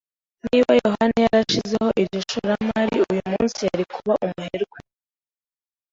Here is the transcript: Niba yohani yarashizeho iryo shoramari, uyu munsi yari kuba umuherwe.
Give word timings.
Niba 0.45 0.71
yohani 0.83 1.17
yarashizeho 1.25 1.89
iryo 2.01 2.19
shoramari, 2.29 2.95
uyu 3.11 3.21
munsi 3.31 3.59
yari 3.69 3.85
kuba 3.93 4.13
umuherwe. 4.25 4.79